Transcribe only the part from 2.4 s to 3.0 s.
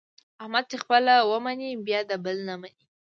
نه مني.